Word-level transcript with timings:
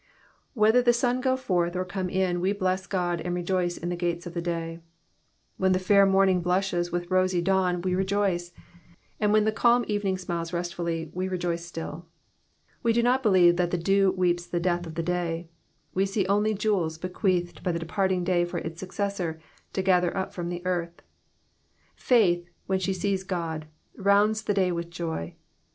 Whether 0.55 0.81
the 0.81 0.93
sun 0.93 1.21
?^o 1.21 1.37
forth 1.37 1.75
or 1.75 1.85
come 1.85 2.09
in 2.09 2.41
we 2.41 2.53
bless 2.53 2.87
God 2.87 3.21
and 3.21 3.35
rejoice 3.35 3.77
in 3.77 3.89
the 3.89 3.95
gates 3.95 4.25
of 4.25 4.33
the 4.33 4.41
day. 4.41 4.79
When 5.57 5.73
the 5.73 5.93
air 5.93 6.07
morning 6.07 6.41
blushes 6.41 6.91
with 6.91 7.03
the 7.03 7.09
rosy 7.13 7.39
dawn 7.39 7.83
we 7.83 7.93
rejoice; 7.93 8.51
and 9.19 9.31
when 9.31 9.43
the 9.45 9.51
calm 9.51 9.85
evening 9.87 10.17
smiles 10.17 10.53
restfully 10.53 11.11
we 11.13 11.27
rejoice 11.27 11.63
still. 11.63 12.07
We 12.81 12.93
do 12.93 13.03
not 13.03 13.21
believe 13.21 13.57
that 13.57 13.69
the 13.69 13.77
dew 13.77 14.09
weeps 14.17 14.47
the 14.47 14.59
death 14.59 14.87
of 14.87 14.95
the 14.95 15.03
day; 15.03 15.49
we 15.93 16.07
only 16.27 16.53
see 16.53 16.57
jewels 16.57 16.97
bequeathed 16.97 17.61
by 17.61 17.71
the 17.71 17.77
departing 17.77 18.23
day 18.23 18.43
for 18.43 18.57
its 18.57 18.79
successor 18.79 19.39
to 19.73 19.83
gather 19.83 20.17
up 20.17 20.33
from 20.33 20.49
the 20.49 20.65
earth. 20.65 21.03
Faith, 21.95 22.49
when 22.65 22.79
she 22.79 22.91
sees 22.91 23.23
God, 23.23 23.67
rounds 23.95 24.41
the 24.41 24.55
day 24.55 24.71
with 24.71 24.89
joy. 24.89 25.35